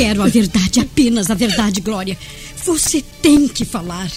[0.00, 2.16] Quero a verdade, apenas a verdade, Glória.
[2.64, 4.10] Você tem que falar.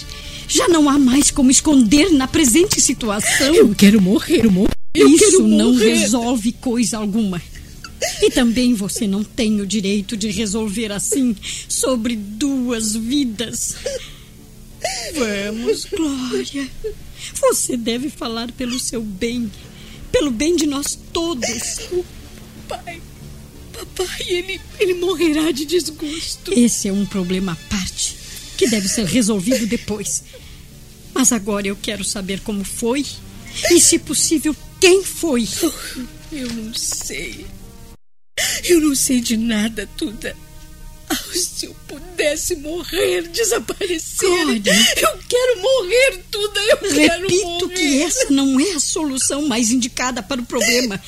[0.48, 3.54] Já não há mais como esconder na presente situação.
[3.54, 4.72] Eu quero morrer, morrer.
[4.94, 5.94] Eu Isso não morrer.
[5.94, 7.40] resolve coisa alguma.
[8.22, 11.36] E também você não tem o direito de resolver assim
[11.68, 13.76] sobre duas vidas.
[15.14, 16.66] Vamos, Glória.
[17.40, 19.52] Você deve falar pelo seu bem,
[20.10, 21.78] pelo bem de nós todos.
[24.06, 26.52] Papai, ele, ele morrerá de desgosto.
[26.58, 28.16] Esse é um problema à parte
[28.56, 30.22] que deve ser resolvido depois.
[31.12, 33.04] Mas agora eu quero saber como foi
[33.70, 35.48] e, se possível, quem foi.
[36.32, 37.46] Eu não sei.
[38.64, 40.36] Eu não sei de nada, Tuda.
[41.08, 44.28] Ah, se eu pudesse morrer, desaparecer.
[44.28, 44.72] Glória.
[44.96, 46.60] Eu quero morrer, Tuda.
[46.60, 47.74] Eu quero Repito morrer.
[47.74, 51.00] que essa não é a solução mais indicada para o problema.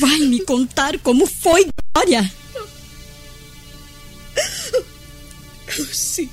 [0.00, 2.30] Vai me contar como foi, Glória.
[5.92, 6.28] Sim.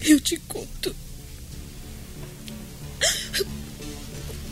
[0.00, 0.94] Eu te conto.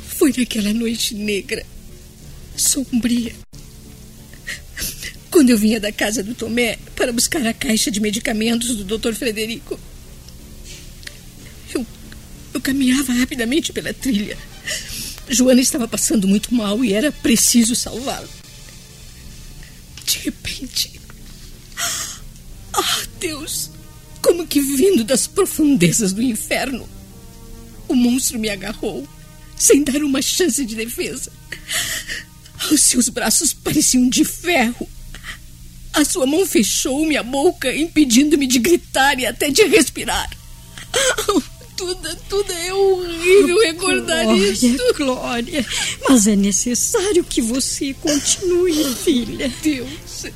[0.09, 1.65] Foi naquela noite negra,
[2.57, 3.35] sombria.
[5.31, 9.15] Quando eu vinha da casa do Tomé para buscar a caixa de medicamentos do Dr.
[9.15, 9.79] Frederico.
[11.73, 11.87] Eu,
[12.53, 14.37] eu caminhava rapidamente pela trilha.
[15.31, 18.29] Joana estava passando muito mal e era preciso salvá-la.
[20.05, 21.01] De repente.
[22.73, 23.71] Ah, Deus!
[24.21, 26.89] Como que vindo das profundezas do inferno,
[27.89, 29.09] o monstro me agarrou,
[29.57, 31.33] sem dar uma chance de defesa.
[32.71, 34.89] Os seus braços pareciam de ferro.
[35.93, 40.31] A sua mão fechou minha boca, impedindo-me de gritar e até de respirar.
[41.81, 44.95] Tudo, tudo é horrível recordar Glória, isso.
[44.99, 45.67] Glória.
[46.07, 49.51] Mas é necessário que você continue, filha.
[49.63, 50.27] Deus.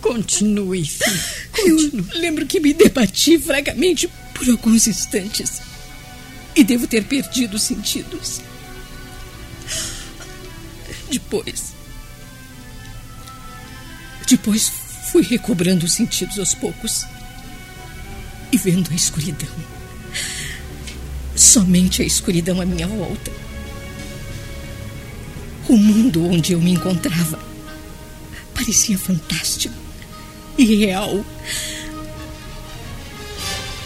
[0.00, 1.22] Continue, filha.
[1.58, 2.18] Eu Continue.
[2.18, 5.62] lembro que me debati fragamente por alguns instantes.
[6.56, 8.40] E devo ter perdido os sentidos.
[11.08, 11.72] Depois.
[14.28, 14.72] Depois
[15.12, 17.06] fui recobrando os sentidos aos poucos.
[18.50, 19.83] E vendo a escuridão.
[21.54, 23.30] Somente a escuridão à minha volta.
[25.68, 27.38] O mundo onde eu me encontrava
[28.52, 29.72] parecia fantástico
[30.58, 31.24] e real.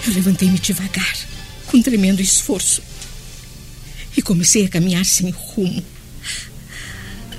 [0.07, 1.15] Eu levantei-me devagar,
[1.67, 2.81] com tremendo esforço,
[4.17, 5.85] e comecei a caminhar sem rumo.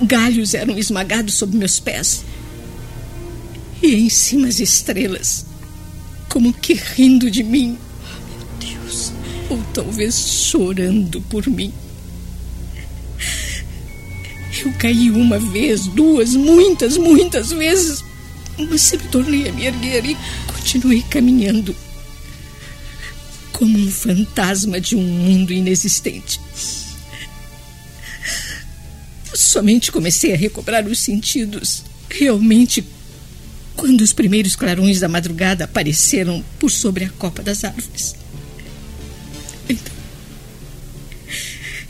[0.00, 2.24] Galhos eram esmagados sob meus pés,
[3.82, 5.44] e em cima as estrelas,
[6.28, 7.76] como que rindo de mim.
[9.50, 11.72] Ou talvez chorando por mim.
[14.64, 18.04] Eu caí uma vez, duas, muitas, muitas vezes,
[18.58, 20.16] mas sempre tornei a me erguer e
[20.46, 21.74] continuei caminhando.
[23.52, 26.40] Como um fantasma de um mundo inexistente.
[29.34, 32.84] Somente comecei a recobrar os sentidos, realmente,
[33.76, 38.14] quando os primeiros clarões da madrugada apareceram por sobre a copa das árvores.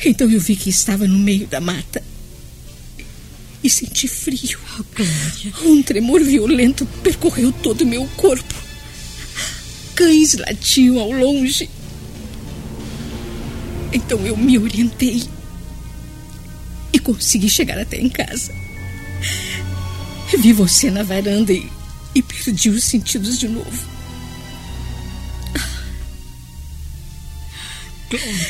[0.05, 2.03] Então eu vi que estava no meio da mata
[3.62, 4.59] e senti frio.
[4.94, 5.53] Glória.
[5.62, 8.55] Um tremor violento percorreu todo o meu corpo.
[9.94, 11.69] Cães latiam ao longe.
[13.92, 15.24] Então eu me orientei
[16.92, 18.53] e consegui chegar até em casa.
[20.39, 21.69] Vi você na varanda e,
[22.15, 23.99] e perdi os sentidos de novo.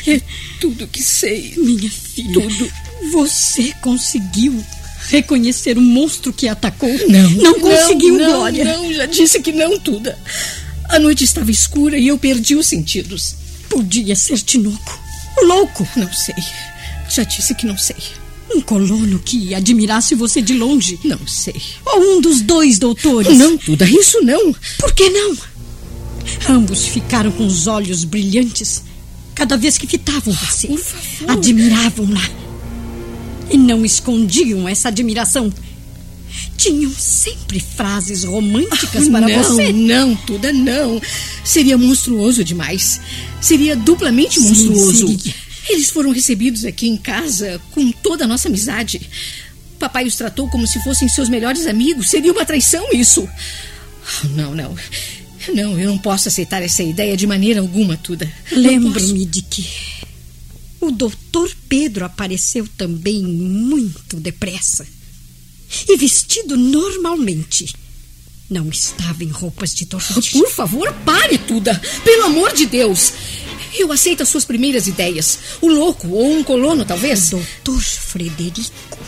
[0.07, 0.21] É
[0.59, 1.53] tudo que sei.
[1.57, 2.33] Minha filha.
[2.33, 2.71] Tudo.
[3.11, 4.63] Você conseguiu
[5.09, 6.89] reconhecer o monstro que atacou?
[7.07, 7.29] Não.
[7.31, 8.63] Não conseguiu, não, Glória.
[8.63, 10.17] Não, já disse que não, Tuda.
[10.89, 13.35] A noite estava escura e eu perdi os sentidos.
[13.69, 14.99] Podia ser Tinoco.
[15.37, 15.87] O louco.
[15.95, 16.35] Não sei.
[17.09, 17.95] Já disse que não sei.
[18.53, 20.99] Um colono que admirasse você de longe.
[21.03, 21.61] Não sei.
[21.85, 23.37] Ou um dos dois doutores.
[23.37, 24.53] Não, Tuda, isso não.
[24.77, 25.37] Por que não?
[26.49, 28.83] Ambos ficaram com os olhos brilhantes
[29.35, 30.67] cada vez que fitavam você.
[30.67, 31.31] Por favor.
[31.31, 32.29] Admiravam-na.
[33.49, 35.51] E não escondiam essa admiração.
[36.55, 39.73] Tinham sempre frases românticas para não, você.
[39.73, 41.01] Não, Tuda, não.
[41.43, 43.01] Seria monstruoso demais.
[43.41, 45.07] Seria duplamente Sim, monstruoso.
[45.07, 45.35] seria.
[45.69, 49.01] Eles foram recebidos aqui em casa com toda a nossa amizade.
[49.79, 52.09] Papai os tratou como se fossem seus melhores amigos.
[52.09, 53.27] Seria uma traição isso.
[53.27, 54.75] Ah, Não, não.
[55.53, 58.31] Não, eu não posso aceitar essa ideia de maneira alguma, Tuda.
[58.51, 59.67] Lembro-me de que
[60.79, 64.87] o doutor Pedro apareceu também muito depressa
[65.87, 67.73] e vestido normalmente.
[68.49, 70.29] Não estava em roupas de torture.
[70.31, 71.79] Por favor, pare, Tuda.
[72.03, 73.13] Pelo amor de Deus.
[73.73, 75.39] Eu aceito as suas primeiras ideias.
[75.61, 77.29] O louco ou um colono, talvez.
[77.29, 78.99] Doutor Frederico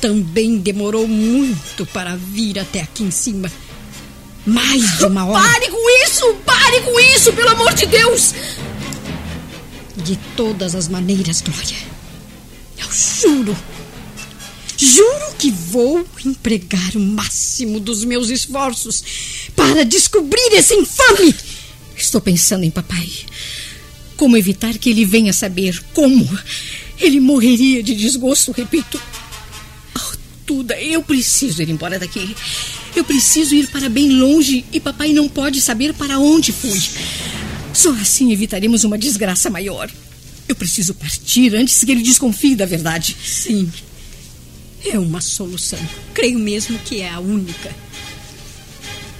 [0.00, 3.50] também demorou muito para vir até aqui em cima.
[4.44, 5.42] Mais de uma hora.
[5.42, 6.34] Pare com isso!
[6.44, 8.34] Pare com isso, pelo amor de Deus!
[9.96, 11.76] De todas as maneiras, Glória.
[12.78, 13.56] Eu juro.
[14.76, 19.04] Juro que vou empregar o máximo dos meus esforços
[19.54, 21.34] para descobrir esse infame.
[21.96, 23.08] Estou pensando em papai.
[24.16, 26.28] Como evitar que ele venha saber como?
[26.98, 29.00] Ele morreria de desgosto, repito.
[29.96, 32.34] Oh, eu preciso ir embora daqui.
[32.94, 36.78] Eu preciso ir para bem longe e papai não pode saber para onde fui.
[37.72, 39.90] Só assim evitaremos uma desgraça maior.
[40.46, 43.16] Eu preciso partir antes que ele desconfie da verdade.
[43.24, 43.70] Sim,
[44.84, 45.78] é uma solução.
[46.12, 47.74] Creio mesmo que é a única.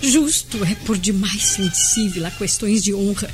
[0.02, 3.30] Justo é por demais sensível a questões de honra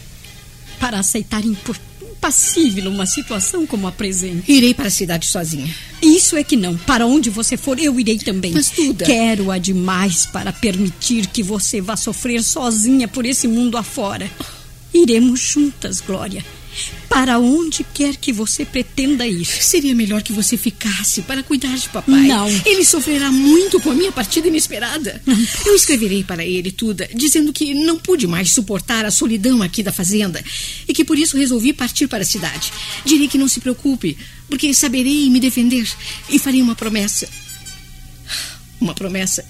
[0.79, 1.75] para aceitar impo-
[2.19, 4.51] impassível uma situação como a presente.
[4.51, 5.73] Irei para a cidade sozinha.
[6.03, 6.77] Isso é que não.
[6.77, 8.53] Para onde você for, eu irei também.
[8.53, 14.29] Mas, Duda- Quero-a demais para permitir que você vá sofrer sozinha por esse mundo afora.
[14.93, 16.45] Iremos juntas, Glória.
[17.09, 19.45] Para onde quer que você pretenda ir.
[19.45, 22.27] Seria melhor que você ficasse para cuidar de papai.
[22.27, 22.49] Não.
[22.65, 25.21] Ele sofrerá muito com a minha partida inesperada.
[25.65, 29.93] Eu escreverei para ele, Tuda, dizendo que não pude mais suportar a solidão aqui da
[29.93, 30.43] fazenda
[30.87, 32.73] e que por isso resolvi partir para a cidade.
[33.05, 34.17] Direi que não se preocupe,
[34.49, 35.89] porque saberei me defender
[36.29, 37.29] e farei uma promessa.
[38.81, 39.45] Uma promessa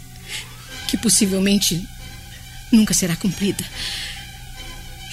[0.88, 1.82] que possivelmente
[2.72, 3.64] nunca será cumprida.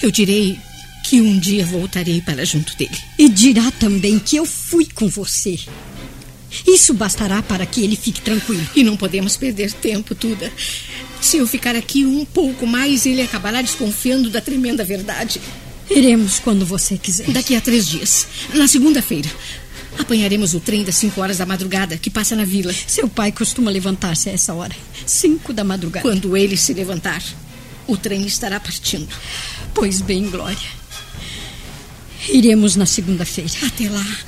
[0.02, 0.58] Eu direi
[1.08, 2.98] que um dia voltarei para junto dele.
[3.16, 5.56] E dirá também que eu fui com você.
[6.66, 8.66] Isso bastará para que ele fique tranquilo.
[8.74, 10.52] E não podemos perder tempo, Tuda.
[11.20, 15.40] Se eu ficar aqui um pouco mais, ele acabará desconfiando da tremenda verdade.
[15.88, 17.30] Iremos quando você quiser.
[17.30, 19.30] Daqui a três dias, na segunda-feira,
[19.96, 22.74] apanharemos o trem das cinco horas da madrugada que passa na vila.
[22.84, 24.74] Seu pai costuma levantar-se a essa hora.
[25.06, 26.02] Cinco da madrugada.
[26.02, 27.22] Quando ele se levantar,
[27.86, 29.08] o trem estará partindo.
[29.72, 30.85] Pois bem, Glória.
[32.28, 33.50] Iremos na segunda-feira.
[33.62, 34.18] Até lá,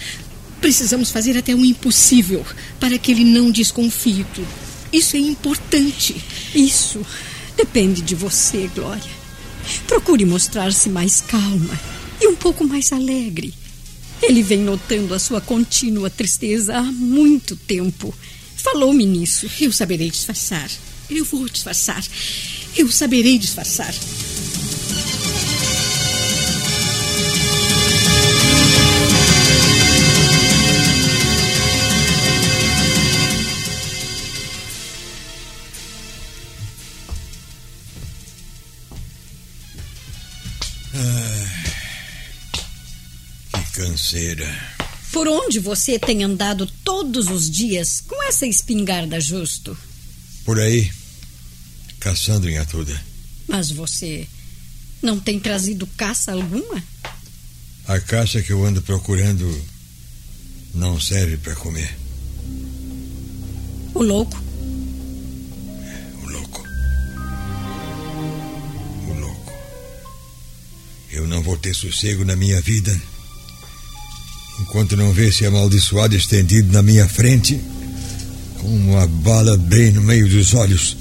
[0.61, 2.45] precisamos fazer até o impossível
[2.79, 4.69] para que ele não desconfie, Tuda.
[4.93, 6.17] Isso é importante.
[6.55, 7.05] Isso
[7.57, 9.19] depende de você, Glória.
[9.87, 11.79] Procure mostrar-se mais calma
[12.21, 13.53] e um pouco mais alegre.
[14.23, 18.15] Ele vem notando a sua contínua tristeza há muito tempo.
[18.57, 19.49] Falou-me nisso.
[19.61, 20.71] Eu saberei disfarçar.
[21.09, 22.05] Eu vou disfarçar.
[22.77, 23.95] Eu saberei disfarçar.
[43.99, 44.49] Canseira.
[45.11, 49.77] Por onde você tem andado todos os dias com essa espingarda justo?
[50.45, 50.91] Por aí,
[51.99, 52.99] caçando em Atuda.
[53.49, 54.27] Mas você
[55.03, 56.83] não tem trazido caça alguma?
[57.89, 59.65] A caça que eu ando procurando
[60.75, 61.97] não serve para comer.
[63.95, 64.41] O louco
[66.23, 66.65] O louco.
[69.09, 69.53] O louco.
[71.11, 72.97] Eu não vou ter sossego na minha vida
[74.69, 77.59] enquanto não ver esse amaldiçoado estendido na minha frente
[78.59, 80.97] com uma bala bem no meio dos olhos.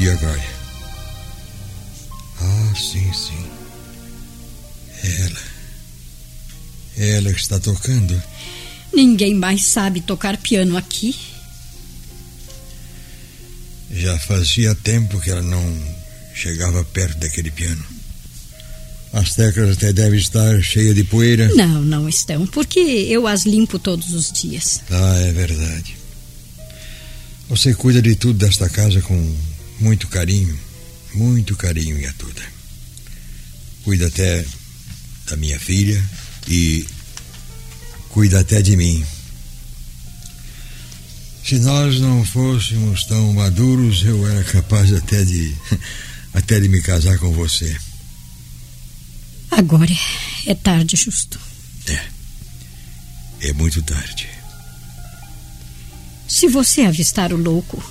[0.00, 0.42] E agora?
[2.40, 3.46] Ah, sim, sim.
[5.04, 5.40] Ela.
[6.96, 8.20] Ela que está tocando.
[8.92, 11.14] Ninguém mais sabe tocar piano aqui.
[13.92, 15.62] Já fazia tempo que ela não
[16.34, 17.99] chegava perto daquele piano.
[19.12, 21.48] As teclas até devem estar cheias de poeira.
[21.54, 24.80] Não, não estão, porque eu as limpo todos os dias.
[24.90, 25.96] Ah, é verdade.
[27.48, 29.36] Você cuida de tudo desta casa com
[29.80, 30.56] muito carinho.
[31.12, 32.42] muito carinho em Atuda.
[33.82, 34.44] Cuida até
[35.28, 36.00] da minha filha
[36.46, 36.86] e
[38.10, 39.04] cuida até de mim.
[41.44, 45.56] Se nós não fôssemos tão maduros, eu era capaz até de
[46.32, 47.76] até de me casar com você.
[49.50, 49.90] Agora
[50.46, 51.38] é tarde, justo.
[51.86, 53.48] É.
[53.48, 54.28] É muito tarde.
[56.28, 57.82] Se você avistar o louco,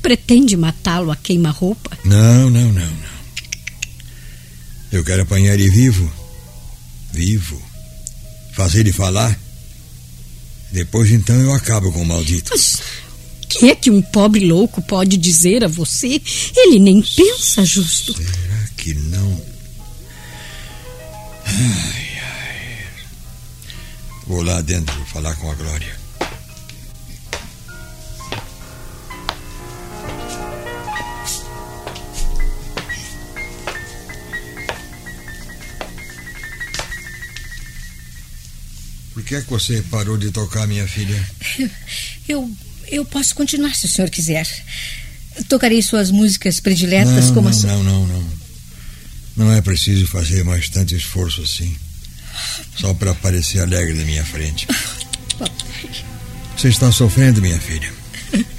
[0.00, 1.98] pretende matá-lo a queima-roupa?
[2.04, 3.18] Não, não, não, não.
[4.92, 6.10] Eu quero apanhar ele vivo.
[7.12, 7.60] Vivo.
[8.54, 9.38] Fazer ele falar.
[10.70, 12.50] Depois então eu acabo com o maldito.
[12.50, 12.80] Mas
[13.42, 16.20] o que é que um pobre louco pode dizer a você?
[16.56, 18.14] Ele nem pensa justo.
[18.14, 19.47] Será que não?
[21.48, 22.86] Ai, ai.
[24.26, 25.96] Vou lá dentro falar com a Glória.
[39.14, 41.18] Por que é que você parou de tocar, minha filha?
[42.28, 42.50] Eu,
[42.88, 44.46] eu posso continuar se o senhor quiser.
[45.48, 47.70] Tocarei suas músicas prediletas não, como não, a sua.
[47.70, 48.37] não, não, não.
[49.38, 51.74] Não é preciso fazer mais tanto esforço assim.
[52.76, 54.66] Só para parecer alegre na minha frente.
[56.56, 57.90] Você está sofrendo, minha filha.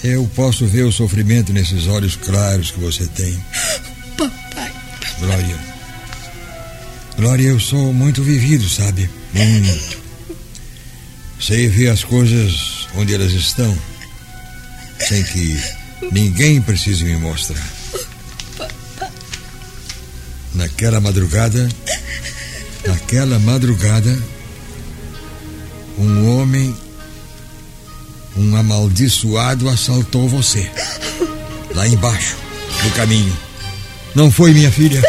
[0.01, 3.38] Eu posso ver o sofrimento nesses olhos claros que você tem.
[4.17, 4.71] Papai.
[5.19, 5.59] Glória.
[7.17, 9.09] Glória, eu sou muito vivido, sabe?
[9.33, 9.98] Muito.
[11.41, 13.77] Sei ver as coisas onde elas estão,
[15.07, 15.62] sem que
[16.13, 17.78] ninguém precise me mostrar.
[20.53, 21.70] Naquela madrugada,
[22.86, 24.18] naquela madrugada,
[25.98, 26.75] um homem,
[28.36, 30.70] um amaldiçoado assaltou você.
[31.75, 32.36] Lá embaixo,
[32.84, 33.38] no caminho.
[34.15, 35.01] Não foi, minha filha?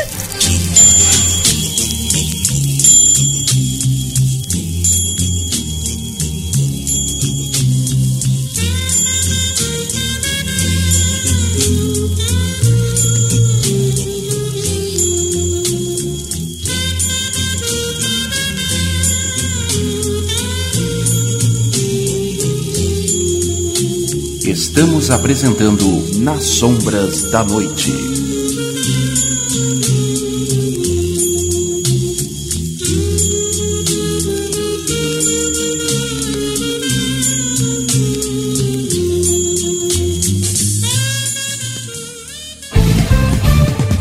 [24.80, 25.84] Estamos apresentando
[26.20, 27.92] Nas Sombras da Noite.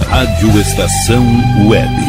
[0.07, 1.25] Rádio Estação
[1.67, 2.08] Web.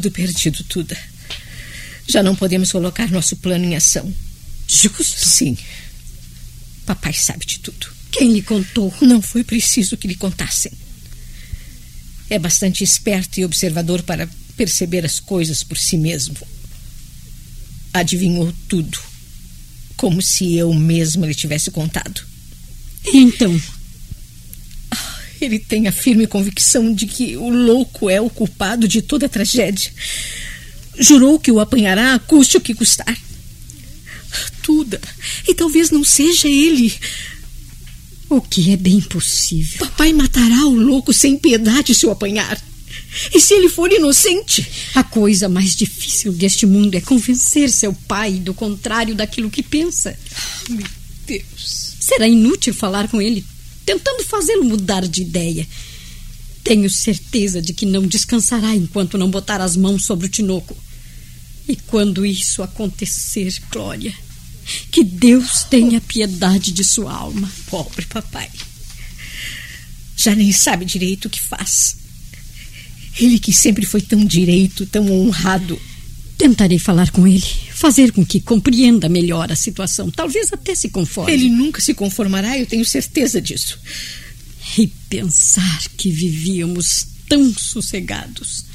[0.00, 0.96] Tudo perdido, tudo.
[2.06, 4.12] Já não podemos colocar nosso plano em ação.
[4.66, 5.04] Justo?
[5.04, 5.56] Sim.
[6.86, 7.86] Papai sabe de tudo.
[8.10, 8.92] Quem lhe contou?
[9.02, 10.72] Não foi preciso que lhe contassem.
[12.30, 16.36] É bastante esperto e observador para perceber as coisas por si mesmo.
[17.92, 18.98] Adivinhou tudo,
[19.96, 22.24] como se eu mesma lhe tivesse contado.
[23.04, 23.60] E então?
[25.40, 29.28] Ele tem a firme convicção de que o louco é o culpado de toda a
[29.28, 29.90] tragédia.
[30.98, 33.16] Jurou que o apanhará, custe o que custar.
[34.62, 35.00] Tuda.
[35.48, 36.92] E talvez não seja ele.
[38.28, 39.78] O que é bem possível.
[39.80, 42.60] Papai matará o louco sem piedade se o apanhar.
[43.34, 44.66] E se ele for inocente?
[44.94, 50.16] A coisa mais difícil deste mundo é convencer seu pai do contrário daquilo que pensa.
[50.68, 50.86] Meu
[51.26, 51.94] Deus.
[51.98, 53.44] Será inútil falar com ele,
[53.84, 55.66] tentando fazê-lo mudar de ideia.
[56.62, 60.76] Tenho certeza de que não descansará enquanto não botar as mãos sobre o tinoco.
[61.68, 64.14] E quando isso acontecer, Glória,
[64.90, 67.50] que Deus tenha piedade de sua alma.
[67.66, 68.50] Pobre papai.
[70.16, 71.96] Já nem sabe direito o que faz.
[73.18, 75.80] Ele que sempre foi tão direito, tão honrado.
[76.36, 77.42] Tentarei falar com ele,
[77.80, 80.10] fazer com que compreenda melhor a situação.
[80.10, 81.32] Talvez até se conforme.
[81.32, 83.78] Ele nunca se conformará, eu tenho certeza disso.
[84.76, 88.66] E pensar que vivíamos tão sossegados.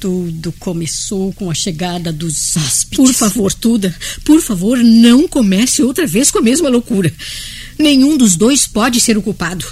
[0.00, 2.96] Tudo começou com a chegada dos hóspedes.
[2.96, 3.94] Por favor, Tuda,
[4.24, 7.12] por favor, não comece outra vez com a mesma loucura.
[7.78, 9.66] Nenhum dos dois pode ser o culpado.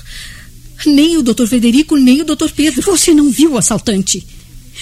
[0.85, 1.46] Nem o Dr.
[1.46, 2.51] Frederico, nem o Dr.
[2.55, 2.83] Pedro.
[2.83, 4.27] Você não viu o assaltante?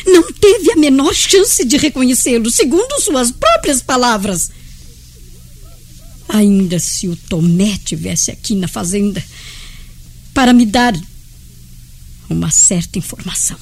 [0.06, 4.50] Não teve a menor chance de reconhecê-lo, segundo suas próprias palavras.
[6.28, 9.22] Ainda se o Tomé tivesse aqui na fazenda
[10.32, 10.94] para me dar
[12.28, 13.56] uma certa informação.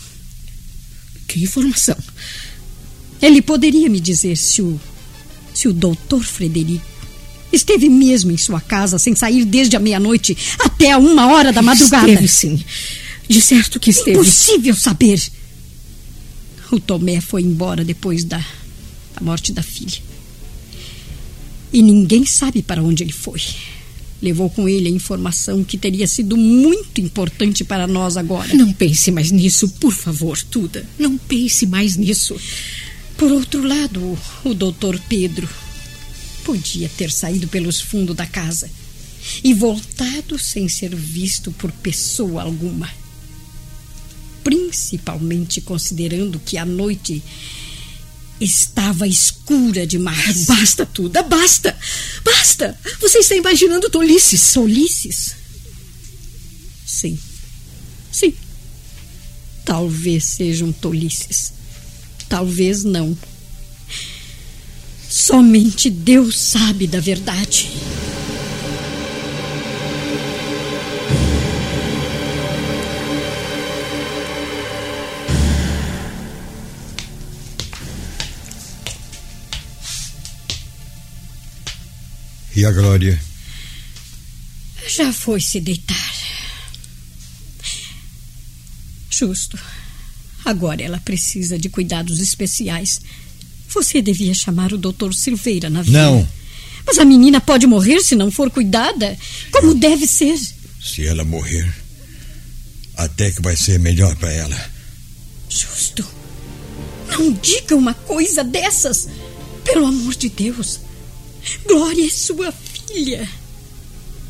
[1.26, 1.96] Que informação?
[3.20, 4.78] Ele poderia me dizer se o
[5.58, 6.86] se o doutor Frederico
[7.52, 11.60] esteve mesmo em sua casa sem sair desde a meia-noite até a uma hora da
[11.60, 12.08] madrugada.
[12.08, 12.64] Esteve, sim.
[13.28, 14.12] De certo que esteve.
[14.12, 15.20] Impossível saber.
[16.70, 18.38] O Tomé foi embora depois da,
[19.14, 20.00] da morte da filha.
[21.72, 23.40] E ninguém sabe para onde ele foi.
[24.20, 28.52] Levou com ele a informação que teria sido muito importante para nós agora.
[28.54, 30.84] Não pense mais nisso, por favor, Tuda.
[30.98, 32.36] Não pense mais nisso.
[33.16, 34.18] Por outro lado, o,
[34.50, 35.48] o doutor Pedro
[36.48, 38.70] Podia ter saído pelos fundos da casa
[39.44, 42.88] e voltado sem ser visto por pessoa alguma.
[44.48, 47.22] Principalmente considerando que a noite
[48.40, 50.46] estava escura demais.
[50.46, 51.76] Basta, Tuda, basta!
[52.24, 52.80] Basta!
[52.98, 54.54] Você está imaginando tolices.
[54.54, 55.34] Tolices?
[56.86, 57.18] Sim.
[58.10, 58.32] Sim.
[59.66, 61.52] Talvez sejam tolices.
[62.26, 63.14] Talvez não.
[65.10, 67.68] Somente Deus sabe da verdade.
[82.58, 83.16] E a Glória?
[84.88, 86.12] Já foi se deitar.
[89.08, 89.56] Justo.
[90.44, 93.00] Agora ela precisa de cuidados especiais.
[93.68, 96.02] Você devia chamar o doutor Silveira na vida.
[96.02, 96.28] Não.
[96.84, 99.16] Mas a menina pode morrer se não for cuidada,
[99.52, 100.36] como deve ser.
[100.82, 101.72] Se ela morrer,
[102.96, 104.70] até que vai ser melhor para ela.
[105.48, 106.04] Justo.
[107.08, 109.08] Não diga uma coisa dessas.
[109.62, 110.87] Pelo amor de Deus.
[111.66, 113.28] Glória é sua filha.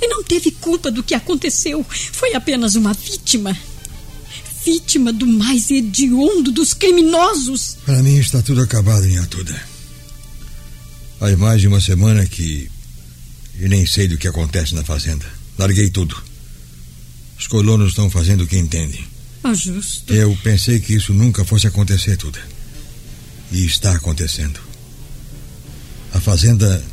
[0.00, 1.84] E não teve culpa do que aconteceu.
[2.12, 3.56] Foi apenas uma vítima.
[4.64, 7.78] Vítima do mais hediondo dos criminosos.
[7.84, 9.60] Para mim está tudo acabado, minha Tuda.
[11.20, 12.70] Há mais de uma semana que.
[13.58, 15.26] E nem sei do que acontece na fazenda.
[15.58, 16.16] Larguei tudo.
[17.38, 19.04] Os colonos estão fazendo o que entendem.
[19.42, 20.12] Ah, justo.
[20.12, 22.40] Eu pensei que isso nunca fosse acontecer, Tuda.
[23.50, 24.60] E está acontecendo.
[26.12, 26.84] A fazenda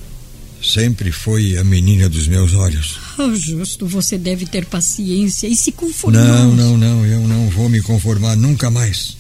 [0.74, 2.98] sempre foi a menina dos meus olhos.
[3.18, 3.86] Ah, justo.
[3.88, 6.22] Você deve ter paciência e se conformar.
[6.22, 7.06] Não, não, não.
[7.06, 9.16] Eu não vou me conformar nunca mais.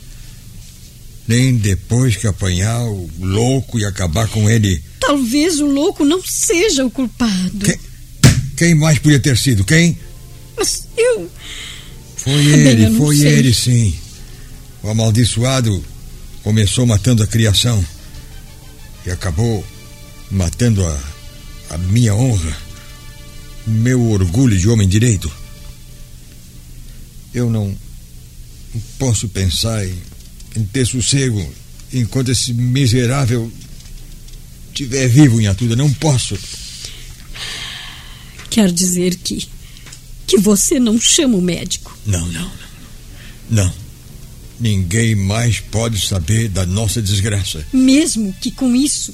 [1.28, 4.84] Nem depois que apanhar o louco e acabar com ele.
[5.00, 7.60] Talvez o louco não seja o culpado.
[7.66, 7.80] Quem,
[8.58, 9.64] quem mais podia ter sido?
[9.64, 9.98] Quem?
[10.58, 11.30] Mas eu.
[12.18, 13.28] Foi Bem, ele, não foi sei.
[13.28, 13.96] ele, sim.
[14.84, 15.84] O amaldiçoado
[16.44, 17.84] começou matando a criação
[19.06, 19.66] e acabou
[20.30, 21.00] matando a,
[21.69, 22.58] a minha honra,
[23.67, 25.32] o meu orgulho de homem direito.
[27.34, 27.75] Eu não
[28.97, 29.95] posso pensar em,
[30.56, 31.54] em ter sossego
[31.91, 33.51] enquanto esse miserável
[34.67, 35.75] estiver vivo em Atuda.
[35.75, 36.38] Não posso.
[38.49, 39.47] Quer dizer que.
[40.28, 41.97] que você não chama o médico.
[42.06, 42.65] Não, não, não.
[43.49, 43.73] Não.
[44.60, 47.65] Ninguém mais pode saber da nossa desgraça.
[47.73, 49.13] Mesmo que com isso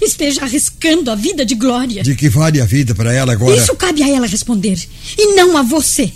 [0.04, 2.02] esteja arriscando a vida de Glória.
[2.02, 3.56] De que vale a vida para ela agora?
[3.56, 4.78] Isso cabe a ela responder.
[5.18, 6.12] E não a você.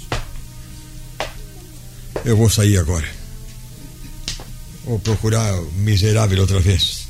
[2.24, 3.06] Eu vou sair agora.
[4.84, 7.04] Vou procurar o miserável outra vez.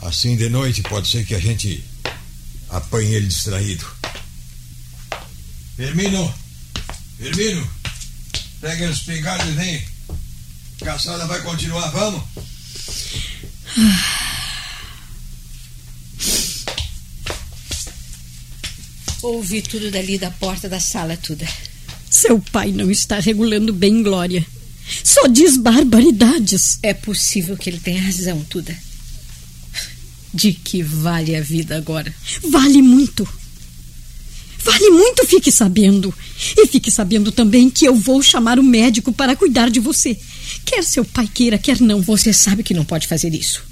[0.00, 1.82] Assim de noite pode ser que a gente
[2.68, 3.84] apanhe ele distraído.
[5.76, 6.32] Firmino!
[7.18, 7.68] Firmino!
[8.60, 9.84] Pega os espingarda e vem.
[10.80, 12.22] A caçada vai continuar, vamos?
[19.22, 21.46] Ouvi tudo dali da porta da sala, Tuda.
[22.10, 24.44] Seu pai não está regulando bem Glória.
[25.04, 26.78] Só diz barbaridades.
[26.82, 28.76] É possível que ele tenha razão, Tuda.
[30.34, 32.12] De que vale a vida agora?
[32.42, 33.26] Vale muito.
[34.64, 36.12] Vale muito, fique sabendo.
[36.56, 40.18] E fique sabendo também que eu vou chamar o médico para cuidar de você.
[40.64, 42.02] Quer seu pai queira, quer não.
[42.02, 43.62] Você sabe que não pode fazer isso.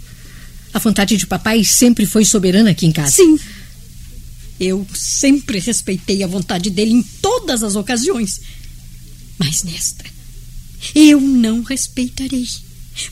[0.73, 3.11] A vontade de papai sempre foi soberana aqui em casa.
[3.11, 3.39] Sim.
[4.61, 8.43] Eu sempre respeitei a vontade dele em todas as ocasiões.
[9.39, 10.05] Mas nesta,
[10.95, 12.47] eu não respeitarei.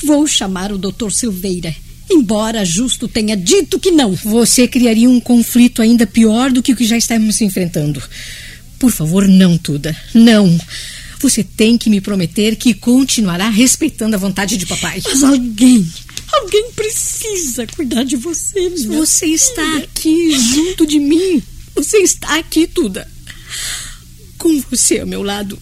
[0.04, 1.74] Vou chamar o doutor Silveira.
[2.10, 4.14] Embora Justo tenha dito que não.
[4.14, 8.02] Você criaria um conflito ainda pior do que o que já estamos enfrentando.
[8.78, 9.96] Por favor, não, Tuda.
[10.14, 10.58] Não.
[11.20, 15.02] Você tem que me prometer que continuará respeitando a vontade de papai.
[15.04, 15.86] Mas alguém,
[16.38, 18.70] alguém precisa cuidar de você.
[18.70, 19.84] minha Você está filha.
[19.84, 21.42] aqui junto de mim.
[21.74, 23.08] Você está aqui, Tuda.
[24.38, 25.58] Com você ao meu lado,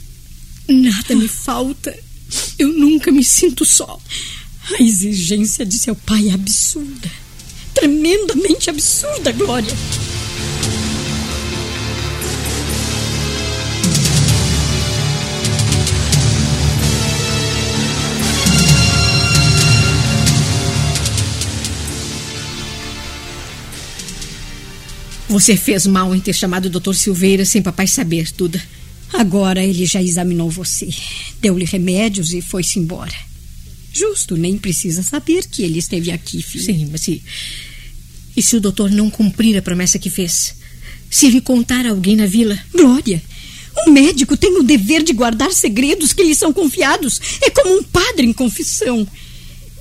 [0.68, 1.96] nada me falta.
[2.58, 4.00] Eu nunca me sinto só.
[4.78, 7.10] A exigência de seu pai é absurda.
[7.74, 9.72] Tremendamente absurda, Glória.
[25.28, 26.94] Você fez mal em ter chamado o Dr.
[26.94, 28.62] Silveira sem papai saber, Tuda.
[29.12, 30.88] Agora ele já examinou você.
[31.40, 33.14] Deu-lhe remédios e foi-se embora.
[33.92, 36.64] Justo, nem precisa saber que ele esteve aqui, filho.
[36.64, 37.22] Sim, mas se.
[38.36, 40.54] E se o doutor não cumprir a promessa que fez?
[41.10, 42.58] Se ele contar a alguém na vila?
[42.72, 43.22] Glória,
[43.86, 47.20] um médico tem o dever de guardar segredos que lhe são confiados.
[47.42, 49.06] É como um padre em confissão.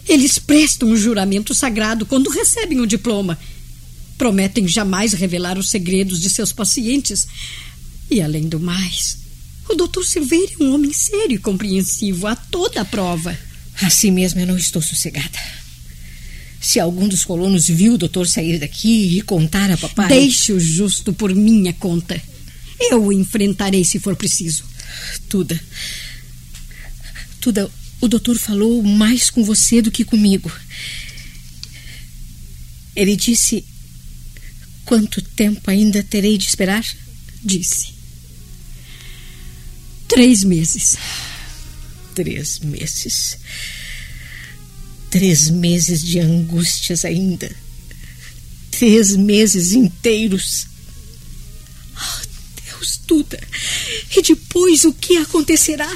[0.08, 3.38] Eles prestam um juramento sagrado quando recebem o diploma.
[4.18, 7.28] Prometem jamais revelar os segredos de seus pacientes.
[8.10, 9.18] E, além do mais,
[9.70, 13.38] o doutor Silveira é um homem sério e compreensivo a toda a prova.
[13.82, 15.40] Assim mesmo eu não estou sossegada.
[16.62, 20.08] Se algum dos colonos viu o doutor sair daqui e contar a papai.
[20.08, 22.22] Deixe o justo por minha conta.
[22.80, 24.64] Eu o enfrentarei se for preciso.
[25.30, 25.60] Tuda.
[27.40, 27.70] Tuda,
[28.02, 30.52] o doutor falou mais com você do que comigo.
[32.96, 33.66] Ele disse.
[34.86, 36.86] Quanto tempo ainda terei de esperar?
[37.44, 37.96] Disse.
[40.08, 40.98] Três meses.
[42.14, 43.38] Três meses.
[45.10, 47.54] Três meses de angústias ainda.
[48.72, 50.68] Três meses inteiros.
[51.96, 52.22] Oh,
[52.64, 53.40] Deus, Duda.
[54.16, 55.92] E depois o que acontecerá?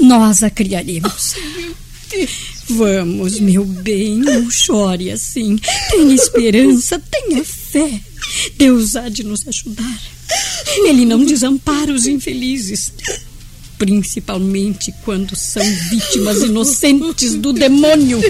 [0.00, 1.34] Nós a criaremos.
[1.36, 5.58] Oh, Vamos, meu bem, não chore assim.
[5.90, 8.00] Tenha esperança, tenha fé.
[8.56, 10.00] Deus há de nos ajudar.
[10.84, 12.92] Ele não desampara os infelizes.
[13.76, 18.20] Principalmente quando são vítimas inocentes do demônio.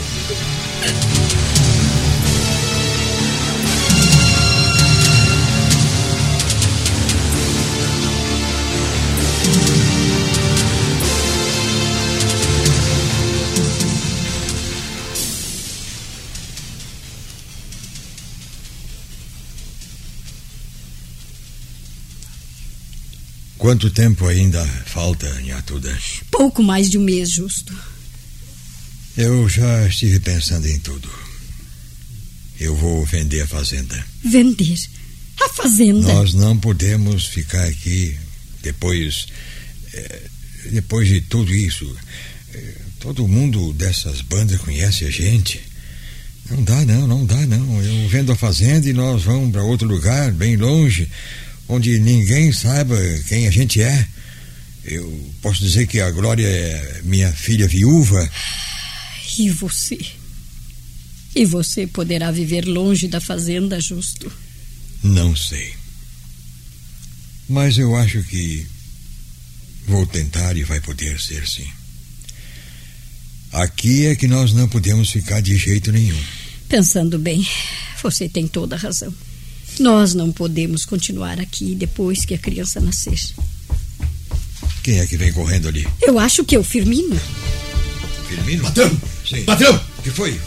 [23.64, 25.98] Quanto tempo ainda falta, Nhatuda?
[26.30, 27.74] Pouco mais de um mês, justo.
[29.16, 31.08] Eu já estive pensando em tudo.
[32.60, 34.04] Eu vou vender a fazenda.
[34.22, 34.78] Vender?
[35.40, 36.12] A fazenda?
[36.12, 38.14] Nós não podemos ficar aqui
[38.62, 39.28] depois.
[39.94, 40.22] eh,
[40.70, 41.90] depois de tudo isso.
[42.52, 45.58] Eh, todo mundo dessas bandas conhece a gente.
[46.50, 47.82] Não dá, não, não dá, não.
[47.82, 51.10] Eu vendo a fazenda e nós vamos para outro lugar, bem longe,
[51.68, 52.96] onde ninguém saiba
[53.28, 54.06] quem a gente é.
[54.84, 58.30] Eu posso dizer que a Glória é minha filha viúva.
[59.38, 59.98] E você?
[61.34, 64.30] E você poderá viver longe da fazenda, justo?
[65.02, 65.74] Não sei.
[67.48, 68.66] Mas eu acho que
[69.86, 71.66] vou tentar e vai poder ser sim.
[73.52, 76.20] Aqui é que nós não podemos ficar de jeito nenhum.
[76.68, 77.46] Pensando bem,
[78.02, 79.14] você tem toda a razão.
[79.78, 83.18] Nós não podemos continuar aqui depois que a criança nascer.
[84.82, 85.86] Quem é que vem correndo ali?
[86.02, 87.18] Eu acho que é o Firmino.
[88.28, 88.62] Firmino?
[88.64, 88.90] Patrão!
[89.28, 89.42] Sim.
[89.44, 89.80] Patrão!
[89.98, 90.38] O que foi?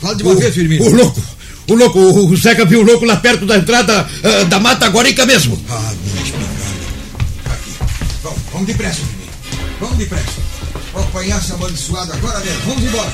[0.00, 0.84] Fala de uma O, vez, Firmino.
[0.84, 1.22] o louco!
[1.68, 1.98] O louco!
[1.98, 5.58] O Zeca viu o louco lá perto da entrada ah, da mata agorica mesmo.
[5.70, 6.54] Ah, minha espingarda.
[7.54, 7.70] Aqui.
[8.22, 9.32] Vamos, vamos depressa, Firmino.
[9.80, 10.32] Vamos depressa.
[10.92, 12.60] Vou apanhar esse amaldiçoado agora mesmo.
[12.66, 13.12] Vamos embora.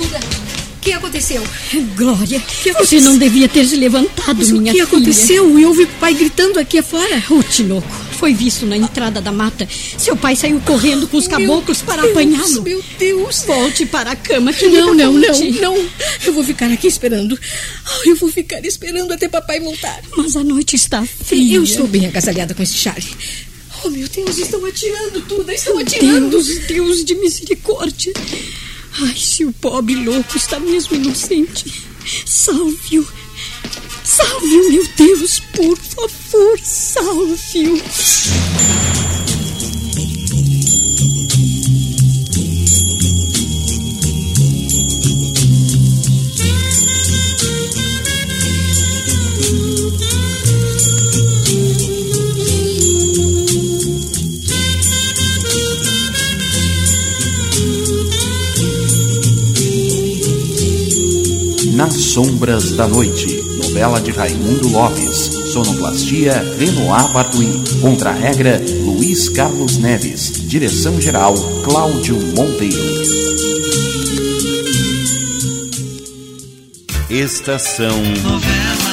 [0.00, 0.49] O
[0.80, 1.42] que aconteceu?
[1.96, 3.00] Glória, que você aconteceu?
[3.02, 4.84] não devia ter se levantado, Mas minha o que filha.
[4.84, 5.58] aconteceu?
[5.58, 7.22] Eu ouvi o pai gritando aqui afora.
[7.30, 7.88] O Tinoco
[8.18, 9.66] foi visto na entrada da mata.
[9.98, 12.62] Seu pai saiu correndo com os caboclos para Deus, apanhá-lo.
[12.62, 13.42] Meu Deus!
[13.46, 15.88] Volte para a cama, que Não, não, não, não.
[16.24, 17.38] Eu vou ficar aqui esperando.
[17.86, 20.00] Ah, Eu vou ficar esperando até papai voltar.
[20.16, 21.56] Mas a noite está fria.
[21.56, 23.04] Eu estou bem agasalhada com esse chale.
[23.82, 26.30] Oh, meu Deus, estão atirando tudo, estão atirando.
[26.30, 28.12] Deus, Deus de misericórdia.
[28.98, 31.86] Ai, se o pobre louco está mesmo inocente.
[32.26, 33.06] Salve-o.
[34.04, 37.80] Salve-o, meu Deus, por favor, salve-o.
[62.22, 67.48] Sombras da Noite, novela de Raimundo Lopes, sonoplastia Renoir Bartui,
[67.80, 71.32] contra-regra Luiz Carlos Neves, direção-geral
[71.64, 72.78] Cláudio Monteiro.
[77.08, 78.89] Estação Novela.